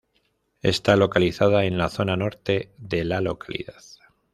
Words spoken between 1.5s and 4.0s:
en la zona norte de la localidad.